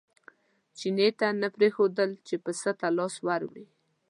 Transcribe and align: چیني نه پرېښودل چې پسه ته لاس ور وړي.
چیني 0.77 1.07
نه 1.41 1.47
پرېښودل 1.55 2.09
چې 2.27 2.35
پسه 2.43 2.71
ته 2.79 2.87
لاس 2.97 3.15
ور 3.25 3.41
وړي. 3.47 3.65